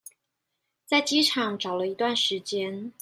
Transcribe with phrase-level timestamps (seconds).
[0.83, 2.91] 在機場找了一段時間